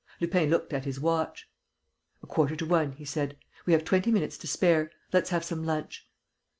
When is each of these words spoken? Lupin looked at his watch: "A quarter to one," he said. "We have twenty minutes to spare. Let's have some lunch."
Lupin 0.19 0.49
looked 0.49 0.73
at 0.73 0.85
his 0.85 0.99
watch: 0.99 1.47
"A 2.23 2.25
quarter 2.25 2.55
to 2.55 2.65
one," 2.65 2.93
he 2.93 3.05
said. 3.05 3.37
"We 3.67 3.73
have 3.73 3.85
twenty 3.85 4.09
minutes 4.09 4.35
to 4.39 4.47
spare. 4.47 4.89
Let's 5.13 5.29
have 5.29 5.43
some 5.45 5.63
lunch." 5.63 6.07